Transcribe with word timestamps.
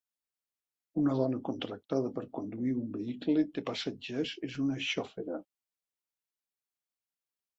Una 1.01 1.15
dona 1.17 1.39
contractada 1.49 2.11
per 2.15 2.23
conduir 2.37 2.71
un 2.83 2.87
vehicle 2.95 3.43
de 3.57 3.63
passatgers 3.71 4.33
és 4.49 4.57
una 4.65 4.77
xofera. 4.89 5.39